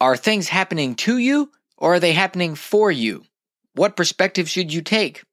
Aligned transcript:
Are 0.00 0.16
things 0.16 0.48
happening 0.48 0.94
to 0.96 1.18
you 1.18 1.50
or 1.76 1.94
are 1.94 2.00
they 2.00 2.12
happening 2.12 2.54
for 2.54 2.90
you? 2.90 3.24
What 3.74 3.96
perspective 3.96 4.48
should 4.48 4.72
you 4.72 4.80
take? 4.80 5.24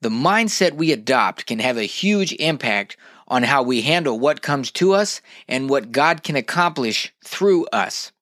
The 0.00 0.08
mindset 0.08 0.74
we 0.74 0.92
adopt 0.92 1.46
can 1.46 1.58
have 1.58 1.76
a 1.76 1.82
huge 1.82 2.32
impact 2.34 2.96
on 3.26 3.42
how 3.42 3.64
we 3.64 3.82
handle 3.82 4.18
what 4.18 4.42
comes 4.42 4.70
to 4.72 4.92
us 4.92 5.20
and 5.48 5.68
what 5.68 5.90
God 5.90 6.22
can 6.22 6.36
accomplish 6.36 7.12
through 7.24 7.66
us. 7.72 8.12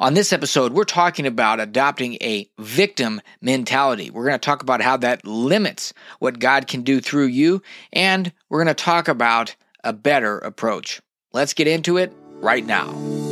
On 0.00 0.14
this 0.14 0.32
episode, 0.32 0.72
we're 0.72 0.84
talking 0.84 1.26
about 1.26 1.60
adopting 1.60 2.14
a 2.14 2.50
victim 2.58 3.20
mentality. 3.40 4.10
We're 4.10 4.26
going 4.26 4.34
to 4.34 4.38
talk 4.38 4.62
about 4.62 4.82
how 4.82 4.96
that 4.98 5.24
limits 5.24 5.94
what 6.18 6.40
God 6.40 6.66
can 6.66 6.82
do 6.82 7.00
through 7.00 7.26
you, 7.26 7.62
and 7.92 8.32
we're 8.48 8.62
going 8.62 8.74
to 8.74 8.84
talk 8.84 9.08
about 9.08 9.54
a 9.84 9.92
better 9.92 10.38
approach. 10.38 11.00
Let's 11.32 11.54
get 11.54 11.68
into 11.68 11.96
it 11.96 12.12
right 12.40 12.66
now. 12.66 13.29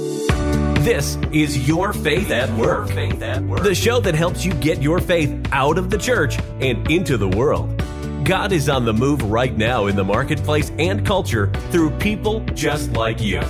This 0.88 1.18
is 1.32 1.68
Your 1.68 1.92
Faith 1.92 2.30
at 2.30 2.48
Work, 2.56 2.88
the 2.88 3.74
show 3.74 4.00
that 4.00 4.14
helps 4.14 4.42
you 4.42 4.54
get 4.54 4.80
your 4.80 5.00
faith 5.00 5.38
out 5.52 5.76
of 5.76 5.90
the 5.90 5.98
church 5.98 6.38
and 6.62 6.90
into 6.90 7.18
the 7.18 7.28
world. 7.28 7.76
God 8.24 8.52
is 8.52 8.70
on 8.70 8.86
the 8.86 8.94
move 8.94 9.20
right 9.24 9.54
now 9.54 9.88
in 9.88 9.96
the 9.96 10.04
marketplace 10.04 10.72
and 10.78 11.04
culture 11.04 11.52
through 11.70 11.90
people 11.98 12.40
just 12.54 12.94
like 12.94 13.20
you. 13.20 13.42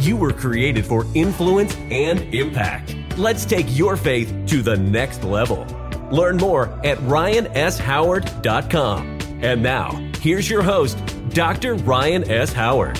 You 0.00 0.16
were 0.16 0.32
created 0.32 0.84
for 0.84 1.06
influence 1.14 1.76
and 1.76 2.18
impact. 2.34 2.96
Let's 3.16 3.44
take 3.44 3.78
your 3.78 3.96
faith 3.96 4.34
to 4.48 4.60
the 4.60 4.76
next 4.76 5.22
level. 5.22 5.64
Learn 6.10 6.36
more 6.36 6.66
at 6.84 6.98
ryanshoward.com. 6.98 9.18
And 9.40 9.62
now, 9.62 9.92
here's 10.18 10.50
your 10.50 10.62
host, 10.62 10.98
Dr. 11.28 11.76
Ryan 11.76 12.28
S. 12.28 12.52
Howard. 12.52 12.98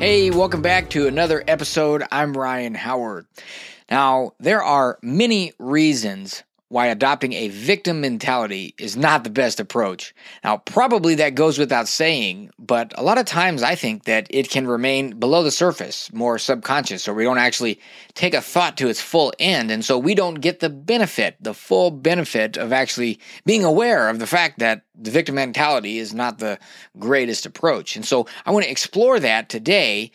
Hey, 0.00 0.30
welcome 0.30 0.62
back 0.62 0.88
to 0.90 1.08
another 1.08 1.44
episode. 1.46 2.02
I'm 2.10 2.32
Ryan 2.32 2.74
Howard. 2.74 3.26
Now, 3.90 4.32
there 4.40 4.62
are 4.62 4.98
many 5.02 5.52
reasons 5.58 6.42
why 6.70 6.86
adopting 6.86 7.32
a 7.32 7.48
victim 7.48 8.00
mentality 8.00 8.74
is 8.78 8.96
not 8.96 9.24
the 9.24 9.30
best 9.30 9.58
approach. 9.58 10.14
Now, 10.44 10.58
probably 10.58 11.16
that 11.16 11.34
goes 11.34 11.58
without 11.58 11.88
saying, 11.88 12.50
but 12.60 12.94
a 12.96 13.02
lot 13.02 13.18
of 13.18 13.26
times 13.26 13.64
I 13.64 13.74
think 13.74 14.04
that 14.04 14.28
it 14.30 14.50
can 14.50 14.68
remain 14.68 15.18
below 15.18 15.42
the 15.42 15.50
surface, 15.50 16.12
more 16.12 16.38
subconscious, 16.38 17.08
or 17.08 17.14
we 17.14 17.24
don't 17.24 17.38
actually 17.38 17.80
take 18.14 18.34
a 18.34 18.40
thought 18.40 18.76
to 18.76 18.88
its 18.88 19.00
full 19.00 19.32
end, 19.40 19.72
and 19.72 19.84
so 19.84 19.98
we 19.98 20.14
don't 20.14 20.36
get 20.36 20.60
the 20.60 20.70
benefit, 20.70 21.36
the 21.40 21.54
full 21.54 21.90
benefit 21.90 22.56
of 22.56 22.72
actually 22.72 23.18
being 23.44 23.64
aware 23.64 24.08
of 24.08 24.20
the 24.20 24.26
fact 24.28 24.60
that 24.60 24.82
the 24.94 25.10
victim 25.10 25.34
mentality 25.34 25.98
is 25.98 26.14
not 26.14 26.38
the 26.38 26.56
greatest 27.00 27.46
approach. 27.46 27.96
And 27.96 28.06
so 28.06 28.28
I 28.46 28.52
want 28.52 28.64
to 28.64 28.70
explore 28.70 29.18
that 29.18 29.48
today 29.48 30.12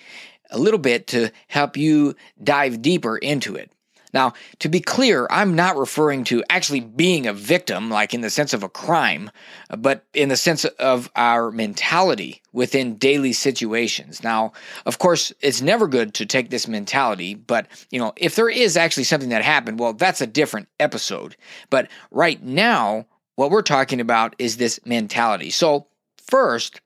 a 0.52 0.58
little 0.58 0.80
bit 0.80 1.08
to 1.08 1.34
help 1.47 1.75
you 1.75 2.16
dive 2.42 2.81
deeper 2.81 3.17
into 3.17 3.56
it. 3.56 3.72
Now, 4.16 4.33
to 4.59 4.69
be 4.69 4.80
clear, 4.80 5.27
I'm 5.30 5.55
not 5.55 5.75
referring 5.75 6.23
to 6.25 6.41
actually 6.49 6.80
being 6.80 7.27
a 7.27 7.33
victim, 7.33 7.89
like 7.89 8.13
in 8.13 8.22
the 8.22 8.30
sense 8.30 8.53
of 8.53 8.63
a 8.63 8.69
crime, 8.69 9.30
but 9.77 10.05
in 10.13 10.30
the 10.30 10.38
sense 10.38 10.63
of 10.63 11.11
our 11.17 11.52
mentality 11.52 12.41
within 12.53 12.95
daily 12.95 13.33
situations. 13.33 14.23
Now, 14.23 14.53
of 14.85 14.99
course, 14.99 15.33
it's 15.41 15.61
never 15.61 15.85
good 15.85 16.13
to 16.13 16.25
take 16.25 16.49
this 16.49 16.66
mentality, 16.66 17.35
but, 17.35 17.67
you 17.91 17.99
know, 17.99 18.13
if 18.16 18.35
there 18.35 18.47
is 18.47 18.77
actually 18.77 19.03
something 19.03 19.30
that 19.30 19.44
happened, 19.44 19.80
well, 19.80 19.91
that's 19.91 20.22
a 20.22 20.27
different 20.27 20.69
episode. 20.79 21.35
But 21.69 21.89
right 22.09 22.41
now, 22.41 23.07
what 23.35 23.52
we're 23.52 23.63
talking 23.63 24.00
about 24.00 24.33
is 24.39 24.55
this 24.55 24.79
mentality. 24.85 25.50
So, 25.50 25.88
first, 26.25 26.79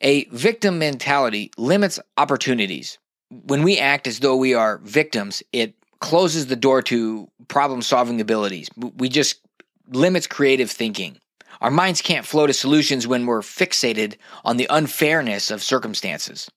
a 0.00 0.24
victim 0.30 0.80
mentality 0.80 1.52
limits 1.56 2.00
opportunities. 2.16 2.98
When 3.30 3.62
we 3.62 3.78
act 3.78 4.08
as 4.08 4.18
though 4.18 4.36
we 4.36 4.52
are 4.52 4.78
victims, 4.78 5.44
it 5.52 5.76
closes 6.02 6.46
the 6.46 6.56
door 6.56 6.82
to 6.82 7.30
problem 7.48 7.80
solving 7.80 8.20
abilities. 8.20 8.68
We 8.76 9.08
just 9.08 9.40
limits 9.88 10.26
creative 10.26 10.70
thinking. 10.70 11.18
Our 11.60 11.70
minds 11.70 12.02
can't 12.02 12.26
flow 12.26 12.46
to 12.46 12.52
solutions 12.52 13.06
when 13.06 13.24
we're 13.24 13.40
fixated 13.40 14.16
on 14.44 14.56
the 14.56 14.66
unfairness 14.68 15.50
of 15.50 15.62
circumstances. 15.62 16.50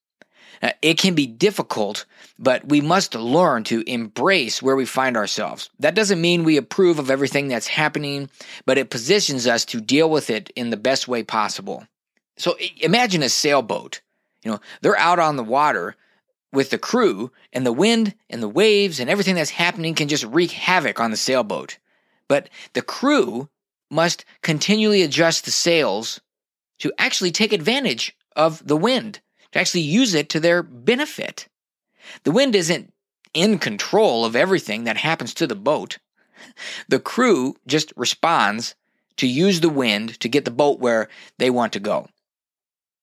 Now, 0.64 0.72
it 0.82 0.98
can 0.98 1.14
be 1.14 1.28
difficult, 1.28 2.06
but 2.40 2.68
we 2.68 2.82
must 2.82 3.14
learn 3.14 3.64
to 3.66 3.84
embrace 3.88 4.64
where 4.64 4.76
we 4.76 4.86
find 4.86 5.16
ourselves. 5.16 5.70
That 5.80 5.96
doesn't 5.96 6.22
mean 6.22 6.44
we 6.44 6.58
approve 6.58 6.98
of 6.98 7.12
everything 7.12 7.48
that's 7.48 7.68
happening, 7.68 8.30
but 8.66 8.80
it 8.80 8.90
positions 8.90 9.46
us 9.46 9.64
to 9.66 9.80
deal 9.80 10.10
with 10.10 10.32
it 10.32 10.50
in 10.56 10.72
the 10.72 10.78
best 10.78 11.08
way 11.08 11.24
possible. 11.24 11.86
So 12.38 12.58
imagine 12.78 13.22
a 13.22 13.30
sailboat. 13.30 14.02
You 14.44 14.52
know, 14.52 14.60
they're 14.82 14.98
out 14.98 15.20
on 15.20 15.36
the 15.36 15.44
water 15.44 15.96
with 16.56 16.72
the 16.72 16.78
crew, 16.78 17.32
and 17.54 17.66
the 17.66 17.74
wind 17.74 18.16
and 18.30 18.42
the 18.42 18.50
waves 18.50 19.00
and 19.00 19.10
everything 19.10 19.36
that's 19.36 19.52
happening 19.52 19.94
can 19.94 20.08
just 20.08 20.24
wreak 20.24 20.52
havoc 20.52 21.00
on 21.00 21.12
the 21.12 21.18
sailboat. 21.18 21.78
But 22.28 22.50
the 22.74 22.82
crew 22.82 23.50
must 23.92 24.26
continually 24.42 25.04
adjust 25.04 25.46
the 25.46 25.52
sails 25.52 26.22
to 26.80 26.92
actually 26.98 27.32
take 27.32 27.54
advantage 27.54 28.16
of 28.36 28.66
the 28.66 28.78
wind, 28.78 29.22
to 29.52 29.60
actually 29.60 29.82
use 29.82 30.14
it 30.14 30.30
to 30.30 30.40
their 30.40 30.64
benefit. 30.64 31.48
The 32.24 32.32
wind 32.32 32.56
isn't 32.56 32.92
in 33.34 33.60
control 33.60 34.26
of 34.26 34.36
everything 34.36 34.86
that 34.86 34.98
happens 34.98 35.34
to 35.36 35.48
the 35.48 35.56
boat. 35.56 36.00
The 36.88 37.00
crew 37.00 37.56
just 37.68 37.94
responds 37.96 38.76
to 39.18 39.28
use 39.28 39.62
the 39.62 39.70
wind 39.70 40.20
to 40.20 40.30
get 40.30 40.46
the 40.46 40.52
boat 40.52 40.80
where 40.80 41.10
they 41.38 41.50
want 41.50 41.74
to 41.74 41.80
go. 41.80 42.08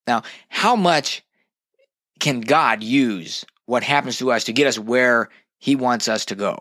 Now, 0.06 0.22
how 0.48 0.76
much 0.76 1.22
can 2.22 2.40
God 2.40 2.84
use 2.84 3.44
what 3.66 3.82
happens 3.82 4.18
to 4.18 4.30
us 4.30 4.44
to 4.44 4.52
get 4.52 4.68
us 4.68 4.78
where 4.78 5.28
He 5.58 5.74
wants 5.74 6.06
us 6.06 6.24
to 6.26 6.36
go? 6.36 6.56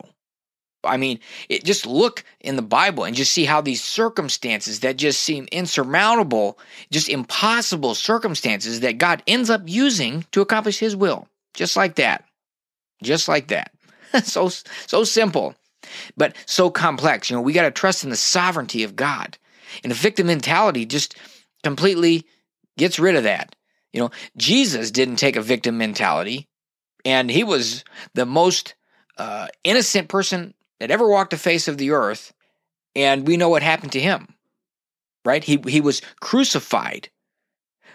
I 0.84 0.98
mean, 0.98 1.20
it, 1.50 1.64
just 1.64 1.86
look 1.86 2.24
in 2.40 2.56
the 2.56 2.64
Bible 2.64 3.04
and 3.04 3.16
just 3.16 3.32
see 3.32 3.46
how 3.46 3.62
these 3.62 3.84
circumstances 3.84 4.80
that 4.80 4.98
just 4.98 5.20
seem 5.20 5.48
insurmountable, 5.52 6.58
just 6.90 7.10
impossible 7.10 7.94
circumstances 7.94 8.80
that 8.80 8.98
God 8.98 9.22
ends 9.28 9.52
up 9.52 9.62
using 9.66 10.26
to 10.32 10.42
accomplish 10.42 10.80
His 10.80 10.96
will. 10.96 11.28
Just 11.54 11.78
like 11.78 11.94
that. 11.96 12.26
Just 13.04 13.28
like 13.28 13.50
that. 13.50 13.72
so, 14.24 14.50
so 14.50 15.04
simple, 15.04 15.54
but 16.18 16.36
so 16.48 16.72
complex. 16.72 17.30
You 17.30 17.36
know, 17.36 17.42
we 17.44 17.54
got 17.54 17.64
to 17.64 17.72
trust 17.72 18.04
in 18.04 18.10
the 18.10 18.16
sovereignty 18.16 18.84
of 18.84 18.96
God. 18.96 19.38
And 19.84 19.92
the 19.92 19.96
victim 19.96 20.26
mentality 20.26 20.88
just 20.88 21.16
completely 21.62 22.26
gets 22.80 22.98
rid 22.98 23.16
of 23.16 23.26
that. 23.26 23.56
You 23.94 24.02
know, 24.02 24.12
Jesus 24.38 24.92
didn't 24.92 25.18
take 25.18 25.36
a 25.36 25.42
victim 25.42 25.78
mentality, 25.78 26.48
and 27.04 27.30
he 27.30 27.44
was 27.44 27.84
the 28.14 28.26
most 28.26 28.76
uh, 29.18 29.48
innocent 29.64 30.08
person 30.08 30.54
that 30.80 30.92
ever 30.92 31.08
walked 31.08 31.32
the 31.32 31.38
face 31.38 31.68
of 31.68 31.78
the 31.78 31.92
earth, 31.92 32.34
and 32.96 33.28
we 33.28 33.38
know 33.38 33.50
what 33.50 33.64
happened 33.64 33.92
to 33.94 34.00
him, 34.00 34.36
right? 35.26 35.44
He 35.44 35.62
he 35.68 35.82
was 35.82 36.02
crucified, 36.20 37.10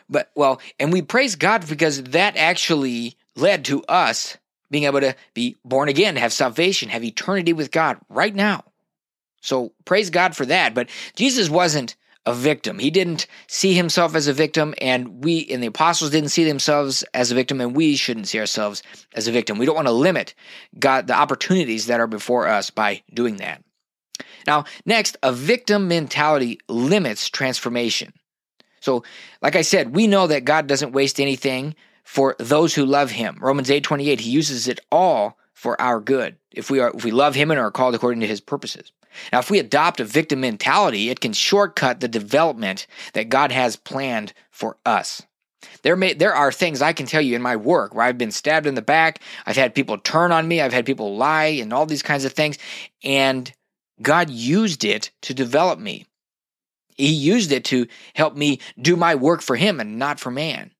but 0.08 0.30
well, 0.34 0.60
and 0.78 0.92
we 0.92 1.02
praise 1.02 1.34
God 1.34 1.66
because 1.68 2.02
that 2.02 2.36
actually 2.36 3.16
led 3.34 3.64
to 3.66 3.82
us 3.84 4.36
being 4.70 4.84
able 4.84 5.00
to 5.00 5.14
be 5.34 5.56
born 5.64 5.88
again, 5.88 6.16
have 6.16 6.32
salvation, 6.32 6.88
have 6.88 7.04
eternity 7.04 7.52
with 7.52 7.70
God 7.70 7.98
right 8.08 8.34
now. 8.34 8.64
So 9.40 9.72
praise 9.84 10.10
God 10.10 10.34
for 10.34 10.44
that. 10.46 10.74
But 10.74 10.88
Jesus 11.14 11.48
wasn't 11.48 11.96
a 12.26 12.34
victim. 12.34 12.78
He 12.78 12.90
didn't 12.90 13.26
see 13.46 13.72
himself 13.72 14.14
as 14.14 14.26
a 14.26 14.32
victim, 14.32 14.74
and 14.80 15.24
we 15.24 15.46
and 15.46 15.62
the 15.62 15.68
apostles 15.68 16.10
didn't 16.10 16.30
see 16.30 16.44
themselves 16.44 17.04
as 17.14 17.30
a 17.30 17.34
victim, 17.34 17.60
and 17.60 17.74
we 17.74 17.96
shouldn't 17.96 18.28
see 18.28 18.40
ourselves 18.40 18.82
as 19.14 19.28
a 19.28 19.32
victim. 19.32 19.58
We 19.58 19.64
don't 19.64 19.76
want 19.76 19.88
to 19.88 19.92
limit 19.92 20.34
God 20.78 21.06
the 21.06 21.14
opportunities 21.14 21.86
that 21.86 22.00
are 22.00 22.06
before 22.06 22.48
us 22.48 22.70
by 22.70 23.02
doing 23.14 23.36
that. 23.36 23.62
Now, 24.46 24.64
next, 24.84 25.16
a 25.22 25.32
victim 25.32 25.88
mentality 25.88 26.60
limits 26.68 27.28
transformation. 27.28 28.12
So, 28.80 29.04
like 29.42 29.56
I 29.56 29.62
said, 29.62 29.94
we 29.94 30.06
know 30.06 30.26
that 30.26 30.44
God 30.44 30.66
doesn't 30.66 30.92
waste 30.92 31.20
anything 31.20 31.74
for 32.04 32.36
those 32.38 32.74
who 32.74 32.86
love 32.86 33.10
him. 33.10 33.38
Romans 33.40 33.70
8:28, 33.70 34.20
he 34.20 34.30
uses 34.30 34.68
it 34.68 34.80
all 34.90 35.38
for 35.52 35.80
our 35.80 36.00
good. 36.00 36.36
If 36.52 36.70
we 36.70 36.80
are 36.80 36.92
if 36.94 37.04
we 37.04 37.10
love 37.10 37.34
him 37.34 37.50
and 37.50 37.58
are 37.58 37.70
called 37.70 37.94
according 37.94 38.20
to 38.20 38.26
his 38.26 38.40
purposes. 38.40 38.92
Now, 39.32 39.38
if 39.38 39.50
we 39.50 39.58
adopt 39.58 40.00
a 40.00 40.04
victim 40.04 40.40
mentality, 40.40 41.10
it 41.10 41.20
can 41.20 41.32
shortcut 41.32 42.00
the 42.00 42.08
development 42.08 42.86
that 43.12 43.28
God 43.28 43.52
has 43.52 43.76
planned 43.76 44.32
for 44.50 44.76
us. 44.84 45.22
There 45.82 45.96
may 45.96 46.14
there 46.14 46.34
are 46.34 46.52
things 46.52 46.82
I 46.82 46.92
can 46.92 47.06
tell 47.06 47.20
you 47.20 47.36
in 47.36 47.42
my 47.42 47.56
work 47.56 47.94
where 47.94 48.04
I've 48.04 48.18
been 48.18 48.30
stabbed 48.30 48.66
in 48.66 48.74
the 48.74 48.82
back, 48.82 49.20
I've 49.46 49.56
had 49.56 49.74
people 49.74 49.98
turn 49.98 50.32
on 50.32 50.46
me, 50.48 50.60
I've 50.60 50.72
had 50.72 50.86
people 50.86 51.16
lie 51.16 51.44
and 51.44 51.72
all 51.72 51.86
these 51.86 52.02
kinds 52.02 52.24
of 52.24 52.32
things, 52.32 52.58
and 53.02 53.52
God 54.02 54.30
used 54.30 54.84
it 54.84 55.10
to 55.22 55.34
develop 55.34 55.78
me. 55.78 56.06
He 56.96 57.12
used 57.12 57.52
it 57.52 57.64
to 57.66 57.86
help 58.14 58.36
me 58.36 58.60
do 58.80 58.96
my 58.96 59.14
work 59.14 59.42
for 59.42 59.56
him 59.56 59.80
and 59.80 59.98
not 59.98 60.18
for 60.18 60.30
man. 60.30 60.70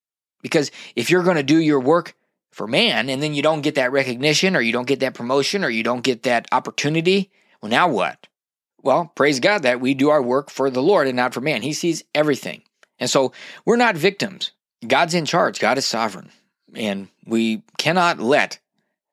Because 0.42 0.70
if 0.94 1.10
you're 1.10 1.22
going 1.22 1.36
to 1.36 1.42
do 1.42 1.58
your 1.58 1.80
work 1.80 2.14
for 2.52 2.66
man 2.66 3.10
and 3.10 3.22
then 3.22 3.34
you 3.34 3.42
don't 3.42 3.60
get 3.60 3.74
that 3.74 3.92
recognition 3.92 4.56
or 4.56 4.60
you 4.60 4.72
don't 4.72 4.86
get 4.86 5.00
that 5.00 5.14
promotion 5.14 5.62
or 5.64 5.68
you 5.68 5.82
don't 5.82 6.02
get 6.02 6.22
that 6.22 6.46
opportunity, 6.52 7.30
well, 7.60 7.70
now 7.70 7.88
what? 7.88 8.26
Well, 8.82 9.10
praise 9.14 9.40
God 9.40 9.62
that 9.62 9.80
we 9.80 9.94
do 9.94 10.10
our 10.10 10.22
work 10.22 10.50
for 10.50 10.70
the 10.70 10.82
Lord 10.82 11.06
and 11.06 11.16
not 11.16 11.34
for 11.34 11.40
man. 11.40 11.62
He 11.62 11.72
sees 11.72 12.04
everything. 12.14 12.62
And 12.98 13.10
so 13.10 13.32
we're 13.64 13.76
not 13.76 13.96
victims. 13.96 14.52
God's 14.86 15.14
in 15.14 15.26
charge, 15.26 15.58
God 15.58 15.78
is 15.78 15.86
sovereign. 15.86 16.30
And 16.74 17.08
we 17.26 17.62
cannot 17.78 18.20
let 18.20 18.58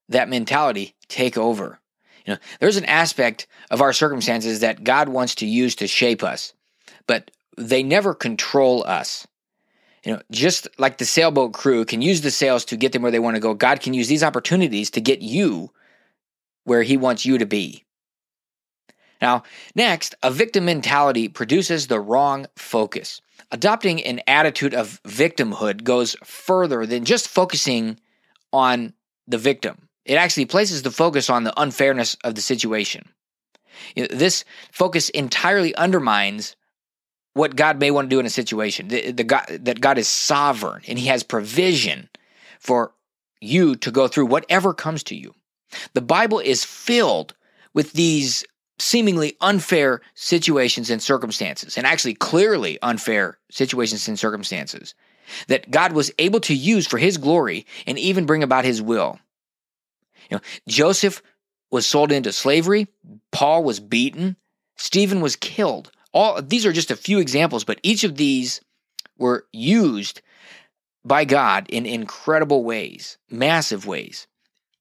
that 0.09 0.29
mentality 0.29 0.95
take 1.07 1.37
over. 1.37 1.79
You 2.25 2.33
know, 2.33 2.39
there's 2.59 2.77
an 2.77 2.85
aspect 2.85 3.47
of 3.69 3.81
our 3.81 3.93
circumstances 3.93 4.61
that 4.61 4.83
God 4.83 5.09
wants 5.09 5.35
to 5.35 5.45
use 5.45 5.75
to 5.75 5.87
shape 5.87 6.23
us, 6.23 6.53
but 7.07 7.31
they 7.57 7.83
never 7.83 8.13
control 8.13 8.83
us. 8.85 9.27
You 10.03 10.13
know, 10.13 10.21
just 10.31 10.67
like 10.77 10.97
the 10.97 11.05
sailboat 11.05 11.53
crew 11.53 11.85
can 11.85 12.01
use 12.01 12.21
the 12.21 12.31
sails 12.31 12.65
to 12.65 12.77
get 12.77 12.91
them 12.91 13.01
where 13.01 13.11
they 13.11 13.19
want 13.19 13.35
to 13.35 13.41
go, 13.41 13.53
God 13.53 13.79
can 13.79 13.93
use 13.93 14.07
these 14.07 14.23
opportunities 14.23 14.89
to 14.91 15.01
get 15.01 15.21
you 15.21 15.71
where 16.65 16.83
He 16.83 16.97
wants 16.97 17.25
you 17.25 17.37
to 17.37 17.45
be. 17.45 17.85
Now, 19.23 19.43
next, 19.73 20.15
a 20.21 20.29
victim 20.29 20.65
mentality 20.65 21.29
produces 21.29 21.87
the 21.87 21.97
wrong 21.97 22.45
focus. 22.57 23.21
Adopting 23.51 24.03
an 24.03 24.19
attitude 24.27 24.73
of 24.73 25.01
victimhood 25.03 25.85
goes 25.85 26.17
further 26.25 26.85
than 26.85 27.05
just 27.05 27.29
focusing 27.29 28.01
on 28.51 28.93
the 29.25 29.37
victim. 29.37 29.87
It 30.03 30.15
actually 30.15 30.43
places 30.47 30.81
the 30.81 30.91
focus 30.91 31.29
on 31.29 31.45
the 31.45 31.53
unfairness 31.55 32.17
of 32.25 32.35
the 32.35 32.41
situation. 32.41 33.07
This 33.95 34.43
focus 34.73 35.07
entirely 35.07 35.73
undermines 35.75 36.57
what 37.33 37.55
God 37.55 37.79
may 37.79 37.91
want 37.91 38.09
to 38.09 38.15
do 38.15 38.19
in 38.19 38.25
a 38.25 38.29
situation. 38.29 38.89
The, 38.89 39.11
the 39.11 39.23
God, 39.23 39.45
that 39.47 39.79
God 39.79 39.97
is 39.97 40.09
sovereign 40.09 40.81
and 40.85 40.99
He 40.99 41.07
has 41.07 41.23
provision 41.23 42.09
for 42.59 42.91
you 43.39 43.75
to 43.75 43.89
go 43.89 44.09
through 44.09 44.25
whatever 44.25 44.73
comes 44.73 45.01
to 45.03 45.15
you. 45.15 45.33
The 45.93 46.01
Bible 46.01 46.39
is 46.39 46.65
filled 46.65 47.35
with 47.73 47.93
these 47.93 48.43
seemingly 48.83 49.35
unfair 49.41 50.01
situations 50.13 50.89
and 50.89 51.01
circumstances, 51.01 51.77
and 51.77 51.87
actually 51.87 52.13
clearly 52.13 52.79
unfair 52.81 53.37
situations 53.49 54.07
and 54.07 54.19
circumstances 54.19 54.93
that 55.47 55.71
God 55.71 55.93
was 55.93 56.11
able 56.19 56.39
to 56.41 56.53
use 56.53 56.85
for 56.85 56.97
His 56.97 57.17
glory 57.17 57.65
and 57.87 57.97
even 57.97 58.25
bring 58.25 58.43
about 58.43 58.65
His 58.65 58.81
will. 58.81 59.19
You 60.29 60.37
know, 60.37 60.41
Joseph 60.67 61.21
was 61.71 61.87
sold 61.87 62.11
into 62.11 62.31
slavery, 62.31 62.87
Paul 63.31 63.63
was 63.63 63.79
beaten, 63.79 64.35
Stephen 64.75 65.21
was 65.21 65.35
killed. 65.35 65.91
All 66.13 66.41
these 66.41 66.65
are 66.65 66.73
just 66.73 66.91
a 66.91 66.95
few 66.95 67.19
examples, 67.19 67.63
but 67.63 67.79
each 67.81 68.03
of 68.03 68.17
these 68.17 68.61
were 69.17 69.45
used 69.51 70.21
by 71.05 71.25
God 71.25 71.67
in 71.69 71.85
incredible 71.85 72.63
ways, 72.63 73.17
massive 73.29 73.85
ways. 73.87 74.27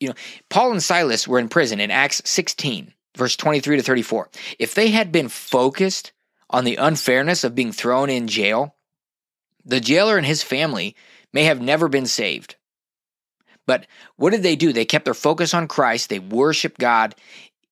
You 0.01 0.09
know, 0.09 0.15
Paul 0.49 0.73
and 0.73 0.83
Silas 0.83 1.27
were 1.27 1.39
in 1.39 1.49
prison 1.49 1.81
in 1.81 1.91
Acts 1.91 2.23
16, 2.25 2.93
verse 3.17 3.37
23 3.37 3.77
to 3.77 3.83
34. 3.83 4.29
If 4.59 4.75
they 4.75 4.89
had 4.91 5.13
been 5.13 5.29
focused 5.29 6.13
on 6.51 6.65
the 6.65 6.77
unfairness 6.77 7.45
of 7.45 7.55
being 7.55 7.73
thrown 7.73 8.11
in 8.11 8.29
jail, 8.29 8.75
the 9.65 9.81
jailer 9.81 10.17
and 10.17 10.27
his 10.27 10.43
family 10.43 10.97
may 11.33 11.45
have 11.45 11.61
never 11.61 11.89
been 11.89 12.07
saved. 12.07 12.57
But 13.67 13.87
what 14.17 14.31
did 14.31 14.43
they 14.43 14.57
do? 14.57 14.73
They 14.73 14.85
kept 14.85 15.05
their 15.05 15.15
focus 15.15 15.55
on 15.55 15.69
Christ. 15.69 16.09
They 16.09 16.19
worshiped 16.19 16.81
God. 16.81 17.15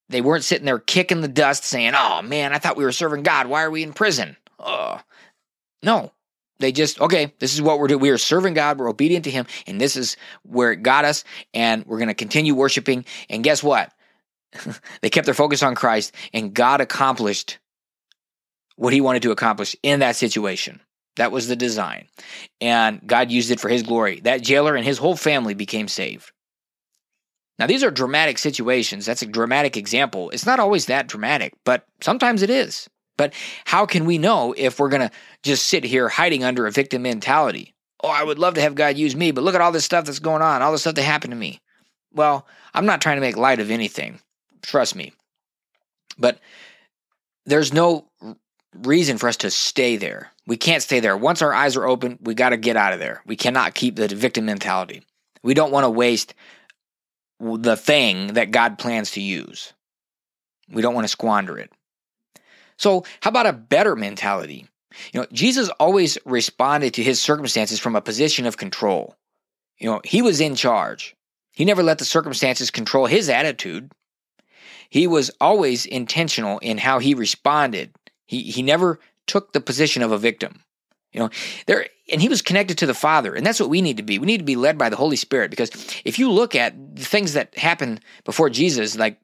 They 0.09 0.21
weren't 0.21 0.45
sitting 0.45 0.67
there 0.67 0.79
kicking 0.79 1.21
the 1.21 1.29
dust 1.29 1.65
saying, 1.65 1.93
oh 1.97 2.23
man, 2.23 2.53
I 2.53 2.59
thought 2.59 2.77
we 2.77 2.85
were 2.85 2.93
serving 2.93 3.23
God. 3.23 3.49
Why 3.49 3.63
are 3.63 3.71
we 3.71 3.83
in 3.83 3.93
prison? 3.93 4.37
Oh. 4.59 5.01
No. 5.83 6.13
They 6.59 6.73
just, 6.73 7.01
okay, 7.01 7.33
this 7.39 7.55
is 7.55 7.63
what 7.63 7.79
we're 7.79 7.87
doing. 7.89 8.01
We 8.01 8.11
are 8.11 8.19
serving 8.19 8.55
God. 8.55 8.79
We're 8.79 8.91
obedient 8.91 9.25
to 9.25 9.31
Him. 9.31 9.47
And 9.67 9.81
this 9.81 9.97
is 9.97 10.17
where 10.43 10.73
it 10.73 10.83
got 10.83 11.07
us. 11.07 11.25
And 11.55 11.87
we're 11.87 11.99
going 11.99 12.09
to 12.09 12.15
continue 12.15 12.55
worshiping. 12.55 13.07
And 13.31 13.43
guess 13.43 13.63
what? 13.63 13.91
They 15.03 15.11
kept 15.11 15.27
their 15.27 15.35
focus 15.35 15.63
on 15.63 15.75
Christ. 15.75 16.15
And 16.33 16.55
God 16.55 16.81
accomplished 16.81 17.59
what 18.77 18.93
He 18.93 19.01
wanted 19.01 19.23
to 19.23 19.31
accomplish 19.31 19.77
in 19.83 20.01
that 20.01 20.17
situation. 20.17 20.81
That 21.17 21.33
was 21.33 21.49
the 21.49 21.57
design. 21.57 22.07
And 22.61 23.01
God 23.07 23.31
used 23.31 23.51
it 23.51 23.61
for 23.61 23.69
His 23.69 23.83
glory. 23.83 24.21
That 24.21 24.43
jailer 24.43 24.77
and 24.77 24.85
his 24.85 24.99
whole 24.99 25.17
family 25.17 25.55
became 25.55 25.89
saved. 25.89 26.33
Now, 27.59 27.67
these 27.67 27.85
are 27.85 27.91
dramatic 27.91 28.39
situations. 28.39 29.05
That's 29.05 29.21
a 29.21 29.27
dramatic 29.27 29.77
example. 29.77 30.31
It's 30.31 30.47
not 30.47 30.61
always 30.61 30.87
that 30.87 31.09
dramatic, 31.09 31.53
but 31.65 31.85
sometimes 32.01 32.41
it 32.41 32.49
is. 32.49 32.89
But 33.19 33.35
how 33.67 33.85
can 33.85 34.07
we 34.07 34.17
know 34.17 34.55
if 34.57 34.79
we're 34.79 34.89
going 34.89 35.07
to 35.07 35.15
just 35.43 35.67
sit 35.67 35.85
here 35.85 36.09
hiding 36.09 36.43
under 36.43 36.67
a 36.67 36.73
victim 36.73 37.03
mentality? 37.03 37.75
Oh, 38.03 38.09
I 38.09 38.25
would 38.25 38.39
love 38.39 38.55
to 38.55 38.63
have 38.63 38.75
God 38.75 38.97
use 38.97 39.15
me, 39.15 39.31
but 39.31 39.45
look 39.45 39.55
at 39.55 39.61
all 39.61 39.73
this 39.73 39.85
stuff 39.85 40.07
that's 40.07 40.21
going 40.21 40.41
on, 40.41 40.63
all 40.63 40.73
the 40.73 40.79
stuff 40.79 40.95
that 40.95 41.03
happened 41.03 41.33
to 41.33 41.37
me. 41.37 41.61
Well, 42.15 42.47
I'm 42.73 42.87
not 42.87 43.03
trying 43.03 43.19
to 43.19 43.21
make 43.21 43.37
light 43.37 43.61
of 43.61 43.71
anything. 43.71 44.21
Trust 44.63 44.95
me. 44.97 45.13
But 46.19 46.39
there's 47.47 47.73
no 47.73 48.07
reason 48.75 49.19
for 49.19 49.29
us 49.29 49.39
to 49.39 49.51
stay 49.51 49.97
there. 49.97 50.31
We 50.47 50.57
can't 50.57 50.83
stay 50.83 51.01
there. 51.01 51.17
Once 51.17 51.43
our 51.43 51.53
eyes 51.53 51.77
are 51.77 51.87
open, 51.87 52.19
we 52.23 52.35
got 52.35 52.51
to 52.51 52.57
get 52.57 52.77
out 52.77 52.93
of 52.93 52.99
there. 52.99 53.23
We 53.27 53.37
cannot 53.37 53.75
keep 53.75 53.97
the 53.97 54.09
victim 54.09 54.47
mentality. 54.47 55.03
We 55.43 55.55
don't 55.55 55.73
want 55.73 55.85
to 55.85 55.91
waste 55.91 56.35
the 57.41 57.77
thing 57.77 58.35
that 58.35 58.51
God 58.51 58.79
plans 58.79 59.13
to 59.13 59.21
use. 59.21 59.73
We 60.71 60.83
don't 60.83 60.95
want 60.95 61.05
to 61.05 61.09
squander 61.09 61.59
it. 61.59 61.73
So, 62.77 63.05
how 63.21 63.31
about 63.31 63.47
a 63.47 63.53
better 63.53 63.97
mentality? 63.97 64.67
You 65.13 65.21
know, 65.21 65.27
Jesus 65.33 65.69
always 65.81 66.19
responded 66.25 66.95
to 66.95 67.03
his 67.03 67.21
circumstances 67.21 67.79
from 67.79 67.97
a 67.97 68.01
position 68.01 68.47
of 68.47 68.57
control. 68.57 69.17
You 69.79 69.91
know, 69.91 70.01
he 70.05 70.23
was 70.23 70.41
in 70.41 70.55
charge. 70.55 71.17
He 71.53 71.65
never 71.65 71.83
let 71.83 71.99
the 71.99 72.05
circumstances 72.05 72.71
control 72.71 73.07
his 73.07 73.29
attitude. 73.29 73.91
He 74.91 75.07
was 75.07 75.31
always 75.41 75.87
intentional 75.87 76.59
in 76.59 76.79
how 76.79 76.99
he 76.99 77.15
responded. 77.15 77.95
He 78.27 78.43
he 78.43 78.63
never 78.63 79.01
took 79.27 79.53
the 79.53 79.61
position 79.61 80.03
of 80.03 80.13
a 80.13 80.19
victim. 80.19 80.63
You 81.13 81.21
know, 81.21 81.31
there 81.67 81.87
and 82.13 82.21
he 82.21 82.29
was 82.29 82.43
connected 82.43 82.79
to 82.79 82.87
the 82.87 82.95
Father, 82.95 83.35
and 83.35 83.47
that's 83.47 83.61
what 83.61 83.71
we 83.71 83.81
need 83.81 83.97
to 83.97 84.03
be. 84.03 84.19
We 84.19 84.27
need 84.27 84.39
to 84.39 84.45
be 84.45 84.57
led 84.57 84.77
by 84.77 84.89
the 84.89 84.97
Holy 84.97 85.17
Spirit 85.17 85.51
because 85.51 85.71
if 86.05 86.19
you 86.19 86.31
look 86.31 86.55
at 86.55 86.75
the 86.97 87.05
things 87.05 87.33
that 87.33 87.57
happened 87.57 88.01
before 88.25 88.51
Jesus, 88.51 88.97
like 88.97 89.19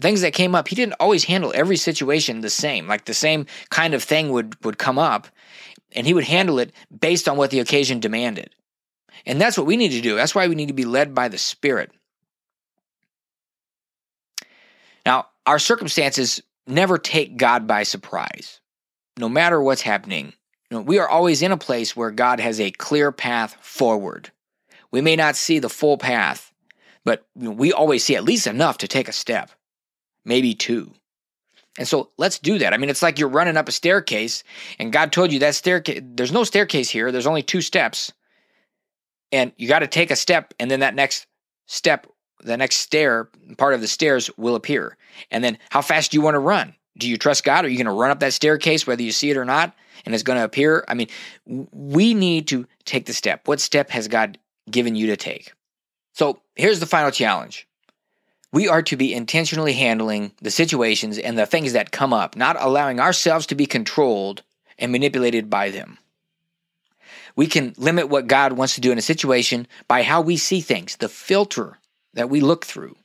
things 0.00 0.22
that 0.22 0.32
came 0.32 0.54
up, 0.54 0.68
he 0.68 0.74
didn't 0.76 0.96
always 1.00 1.24
handle 1.24 1.52
every 1.54 1.76
situation 1.76 2.40
the 2.40 2.50
same. 2.50 2.88
Like 2.88 3.04
the 3.04 3.14
same 3.14 3.46
kind 3.68 3.94
of 3.94 4.02
thing 4.02 4.30
would 4.30 4.62
would 4.64 4.78
come 4.78 4.98
up, 4.98 5.28
and 5.92 6.06
he 6.06 6.14
would 6.14 6.24
handle 6.24 6.58
it 6.58 6.72
based 6.98 7.28
on 7.28 7.36
what 7.36 7.50
the 7.50 7.60
occasion 7.60 8.00
demanded. 8.00 8.50
And 9.26 9.40
that's 9.40 9.58
what 9.58 9.66
we 9.66 9.76
need 9.76 9.90
to 9.90 10.00
do. 10.00 10.16
That's 10.16 10.34
why 10.34 10.48
we 10.48 10.54
need 10.54 10.68
to 10.68 10.74
be 10.74 10.86
led 10.86 11.14
by 11.14 11.28
the 11.28 11.38
Spirit. 11.38 11.90
Now, 15.06 15.26
our 15.46 15.58
circumstances 15.58 16.42
never 16.66 16.98
take 16.98 17.36
God 17.36 17.66
by 17.66 17.82
surprise. 17.82 18.60
No 19.18 19.28
matter 19.28 19.60
what's 19.60 19.82
happening, 19.82 20.32
you 20.70 20.76
know, 20.76 20.82
we 20.82 20.98
are 20.98 21.08
always 21.08 21.42
in 21.42 21.52
a 21.52 21.56
place 21.56 21.96
where 21.96 22.10
God 22.10 22.40
has 22.40 22.60
a 22.60 22.70
clear 22.70 23.10
path 23.10 23.56
forward. 23.60 24.30
We 24.90 25.00
may 25.00 25.16
not 25.16 25.36
see 25.36 25.58
the 25.58 25.68
full 25.68 25.98
path, 25.98 26.52
but 27.04 27.26
we 27.34 27.72
always 27.72 28.04
see 28.04 28.16
at 28.16 28.24
least 28.24 28.46
enough 28.46 28.78
to 28.78 28.88
take 28.88 29.08
a 29.08 29.12
step, 29.12 29.50
maybe 30.24 30.54
two. 30.54 30.92
And 31.78 31.86
so 31.86 32.10
let's 32.18 32.38
do 32.38 32.58
that. 32.58 32.74
I 32.74 32.76
mean, 32.76 32.90
it's 32.90 33.02
like 33.02 33.18
you're 33.18 33.28
running 33.28 33.56
up 33.56 33.68
a 33.68 33.72
staircase, 33.72 34.42
and 34.78 34.92
God 34.92 35.12
told 35.12 35.32
you 35.32 35.38
that 35.40 35.54
staircase, 35.54 36.02
there's 36.04 36.32
no 36.32 36.44
staircase 36.44 36.90
here, 36.90 37.10
there's 37.12 37.26
only 37.26 37.42
two 37.42 37.62
steps. 37.62 38.12
And 39.32 39.52
you 39.56 39.68
got 39.68 39.78
to 39.80 39.86
take 39.86 40.10
a 40.10 40.16
step, 40.16 40.54
and 40.58 40.70
then 40.70 40.80
that 40.80 40.94
next 40.94 41.26
step, 41.66 42.06
the 42.42 42.56
next 42.56 42.76
stair, 42.76 43.28
part 43.56 43.74
of 43.74 43.80
the 43.80 43.88
stairs 43.88 44.30
will 44.36 44.54
appear. 44.54 44.96
And 45.30 45.42
then 45.42 45.58
how 45.70 45.82
fast 45.82 46.10
do 46.10 46.16
you 46.16 46.22
want 46.22 46.34
to 46.34 46.40
run? 46.40 46.74
Do 46.98 47.08
you 47.08 47.16
trust 47.16 47.44
God? 47.44 47.64
Are 47.64 47.68
you 47.68 47.76
going 47.76 47.86
to 47.86 47.92
run 47.92 48.10
up 48.10 48.20
that 48.20 48.32
staircase 48.32 48.86
whether 48.86 49.02
you 49.02 49.12
see 49.12 49.30
it 49.30 49.36
or 49.36 49.44
not? 49.44 49.74
and 50.04 50.14
it's 50.14 50.24
going 50.24 50.38
to 50.38 50.44
appear. 50.44 50.84
I 50.88 50.94
mean, 50.94 51.08
we 51.46 52.14
need 52.14 52.48
to 52.48 52.66
take 52.84 53.06
the 53.06 53.12
step. 53.12 53.46
What 53.46 53.60
step 53.60 53.90
has 53.90 54.08
God 54.08 54.38
given 54.70 54.96
you 54.96 55.08
to 55.08 55.16
take? 55.16 55.52
So 56.12 56.40
here's 56.54 56.80
the 56.80 56.86
final 56.86 57.10
challenge. 57.10 57.66
We 58.52 58.68
are 58.68 58.82
to 58.82 58.96
be 58.96 59.14
intentionally 59.14 59.74
handling 59.74 60.32
the 60.42 60.50
situations 60.50 61.18
and 61.18 61.38
the 61.38 61.46
things 61.46 61.72
that 61.72 61.92
come 61.92 62.12
up, 62.12 62.34
not 62.34 62.60
allowing 62.60 62.98
ourselves 62.98 63.46
to 63.46 63.54
be 63.54 63.66
controlled 63.66 64.42
and 64.78 64.90
manipulated 64.90 65.48
by 65.48 65.70
them. 65.70 65.98
We 67.36 67.46
can 67.46 67.74
limit 67.76 68.08
what 68.08 68.26
God 68.26 68.54
wants 68.54 68.74
to 68.74 68.80
do 68.80 68.90
in 68.90 68.98
a 68.98 69.02
situation 69.02 69.68
by 69.86 70.02
how 70.02 70.20
we 70.20 70.36
see 70.36 70.60
things, 70.60 70.96
the 70.96 71.08
filter 71.08 71.78
that 72.14 72.30
we 72.30 72.40
look 72.40 72.64
through. 72.64 72.96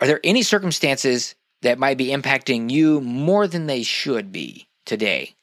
Are 0.00 0.06
there 0.06 0.20
any 0.22 0.42
circumstances 0.42 1.34
that 1.62 1.78
might 1.78 1.98
be 1.98 2.08
impacting 2.08 2.70
you 2.70 3.00
more 3.00 3.46
than 3.46 3.66
they 3.66 3.82
should 3.82 4.30
be? 4.30 4.68
today? 4.88 5.34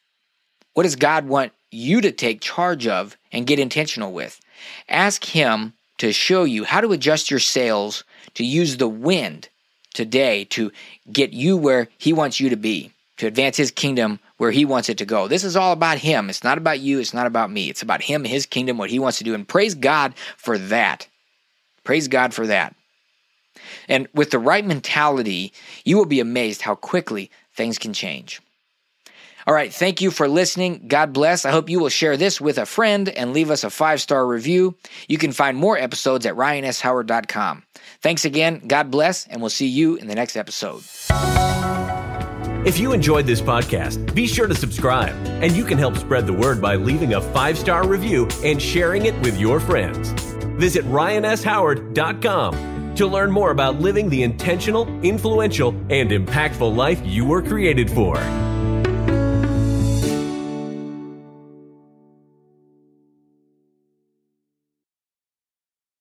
What 0.73 0.83
does 0.83 0.97
God 0.97 1.27
want 1.27 1.53
you 1.71 2.01
to 2.01 2.11
take 2.11 2.41
charge 2.41 2.87
of 2.87 3.15
and 3.31 3.47
get 3.47 3.59
intentional 3.59 4.11
with? 4.11 4.41
Ask 4.89 5.23
Him 5.23 5.73
to 5.99 6.11
show 6.11 6.43
you 6.43 6.65
how 6.65 6.81
to 6.81 6.91
adjust 6.91 7.31
your 7.31 7.39
sails 7.39 8.03
to 8.33 8.43
use 8.43 8.75
the 8.75 8.89
wind 8.89 9.47
today 9.93 10.43
to 10.45 10.71
get 11.09 11.31
you 11.31 11.55
where 11.55 11.87
He 11.97 12.11
wants 12.11 12.41
you 12.41 12.49
to 12.49 12.57
be, 12.57 12.91
to 13.17 13.27
advance 13.27 13.55
His 13.55 13.71
kingdom 13.71 14.19
where 14.35 14.51
He 14.51 14.65
wants 14.65 14.89
it 14.89 14.97
to 14.97 15.05
go. 15.05 15.29
This 15.29 15.45
is 15.45 15.55
all 15.55 15.71
about 15.71 15.99
Him. 15.99 16.29
It's 16.29 16.43
not 16.43 16.57
about 16.57 16.81
you. 16.81 16.99
It's 16.99 17.13
not 17.13 17.27
about 17.27 17.49
me. 17.49 17.69
It's 17.69 17.83
about 17.83 18.01
Him, 18.01 18.25
His 18.25 18.45
kingdom, 18.45 18.77
what 18.77 18.89
He 18.89 18.99
wants 18.99 19.19
to 19.19 19.23
do. 19.23 19.33
And 19.33 19.47
praise 19.47 19.75
God 19.75 20.13
for 20.35 20.57
that. 20.57 21.07
Praise 21.85 22.09
God 22.09 22.33
for 22.33 22.45
that. 22.47 22.75
And 23.87 24.09
with 24.13 24.31
the 24.31 24.39
right 24.39 24.65
mentality, 24.65 25.53
you 25.85 25.95
will 25.95 26.05
be 26.05 26.19
amazed 26.19 26.61
how 26.61 26.75
quickly 26.75 27.31
things 27.53 27.77
can 27.77 27.93
change. 27.93 28.41
All 29.47 29.53
right, 29.53 29.71
thank 29.71 30.01
you 30.01 30.09
for 30.09 30.27
listening. 30.27 30.87
God 30.87 31.13
bless. 31.13 31.45
I 31.45 31.51
hope 31.51 31.69
you 31.69 31.79
will 31.79 31.89
share 31.89 32.17
this 32.17 32.41
with 32.41 32.57
a 32.57 32.65
friend 32.65 33.07
and 33.09 33.31
leave 33.31 33.51
us 33.51 33.63
a 33.63 33.69
five 33.69 34.01
star 34.01 34.25
review. 34.25 34.75
You 35.07 35.19
can 35.19 35.31
find 35.31 35.55
more 35.55 35.77
episodes 35.77 36.25
at 36.25 36.33
ryanshoward.com. 36.33 37.63
Thanks 38.01 38.25
again. 38.25 38.63
God 38.67 38.89
bless, 38.89 39.27
and 39.27 39.41
we'll 39.41 39.51
see 39.51 39.67
you 39.67 39.95
in 39.95 40.07
the 40.07 40.15
next 40.15 40.35
episode. 40.35 40.83
If 42.65 42.79
you 42.79 42.93
enjoyed 42.93 43.27
this 43.27 43.41
podcast, 43.41 44.15
be 44.15 44.25
sure 44.25 44.47
to 44.47 44.55
subscribe, 44.55 45.13
and 45.43 45.55
you 45.55 45.63
can 45.63 45.77
help 45.77 45.95
spread 45.97 46.25
the 46.25 46.33
word 46.33 46.59
by 46.59 46.75
leaving 46.75 47.13
a 47.13 47.21
five 47.21 47.59
star 47.59 47.87
review 47.87 48.27
and 48.43 48.59
sharing 48.59 49.05
it 49.05 49.13
with 49.21 49.39
your 49.39 49.59
friends. 49.59 50.34
Visit 50.55 50.85
ryanshoward.com 50.85 52.95
to 52.95 53.07
learn 53.07 53.29
more 53.29 53.51
about 53.51 53.81
living 53.81 54.09
the 54.09 54.23
intentional, 54.23 54.87
influential, 55.03 55.69
and 55.89 56.11
impactful 56.11 56.73
life 56.75 57.05
you 57.05 57.25
were 57.25 57.41
created 57.41 57.91
for. 57.91 58.17